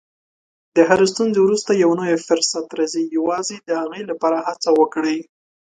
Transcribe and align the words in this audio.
د 0.75 0.77
هرې 0.89 1.05
ستونزې 1.13 1.39
وروسته 1.43 1.71
یو 1.83 1.91
نوی 2.01 2.15
فرصت 2.27 2.65
راځي، 2.79 3.03
یوازې 3.17 3.55
د 3.67 3.69
هغې 3.81 4.01
لپاره 4.11 4.37
هڅه 4.47 4.69
وکړئ. 4.79 5.17